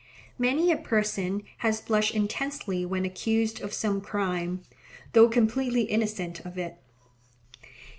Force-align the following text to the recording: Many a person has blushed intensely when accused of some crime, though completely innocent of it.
Many 0.39 0.71
a 0.71 0.77
person 0.77 1.43
has 1.57 1.79
blushed 1.79 2.15
intensely 2.15 2.87
when 2.87 3.05
accused 3.05 3.61
of 3.61 3.71
some 3.71 4.01
crime, 4.01 4.63
though 5.13 5.29
completely 5.29 5.83
innocent 5.83 6.39
of 6.39 6.57
it. 6.57 6.77